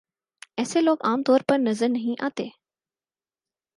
[0.57, 2.47] ایسے لوگ عام طور پر نظر نہیں آتے۔